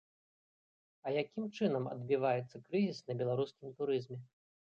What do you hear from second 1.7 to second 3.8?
адбіваецца крызіс на беларускім